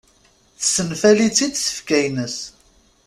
[0.59, 2.49] Tessenfali-tt-id tfekka-nsen.